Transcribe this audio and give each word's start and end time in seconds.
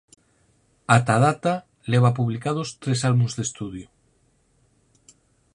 Ata 0.95 1.11
a 1.17 1.21
data 1.27 1.53
leva 1.91 2.15
publicados 2.19 2.69
tres 2.83 2.99
álbums 3.09 3.33
de 3.37 3.43
estudio. 3.47 3.87